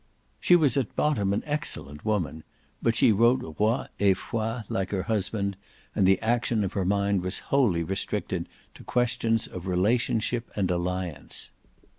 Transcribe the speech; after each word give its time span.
She 0.39 0.55
was 0.55 0.77
at 0.77 0.95
bottom 0.95 1.31
an 1.31 1.43
excellent 1.45 2.03
woman, 2.03 2.43
but 2.81 2.95
she 2.95 3.11
wrote 3.11 3.55
roy 3.59 3.85
and 3.99 4.17
foy 4.17 4.61
like 4.67 4.89
her 4.89 5.03
husband, 5.03 5.55
and 5.93 6.07
the 6.07 6.19
action 6.23 6.63
of 6.63 6.73
her 6.73 6.85
mind 6.85 7.21
was 7.21 7.37
wholly 7.53 7.83
restricted 7.83 8.49
to 8.73 8.83
questions 8.83 9.45
of 9.45 9.67
relationship 9.67 10.49
and 10.55 10.71
alliance. 10.71 11.51